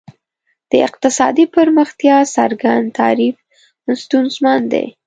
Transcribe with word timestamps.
د 0.71 0.73
اقتصادي 0.87 1.45
پرمختیا 1.55 2.17
څرګند 2.35 2.85
تعریف 2.99 3.35
ستونزمن 4.03 4.59
دی. 4.71 4.85